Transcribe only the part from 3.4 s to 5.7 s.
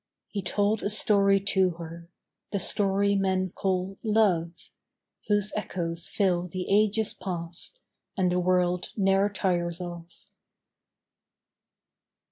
call Love, Whose